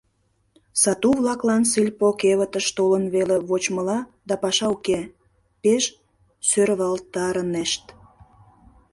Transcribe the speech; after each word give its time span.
Сату-влаклан 0.81 1.63
сельпо 1.71 2.07
кевытыш 2.21 2.65
толын 2.77 3.03
веле 3.15 3.37
вочмыла 3.49 3.99
да 4.27 4.35
паша 4.43 4.67
уке,— 4.75 4.99
пеш 5.61 5.83
сӧрвалтарынешт. 6.49 7.83